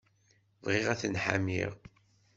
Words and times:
Bɣiɣ 0.63 0.87
ad 0.89 0.99
ten-ḥamiɣ. 1.01 1.71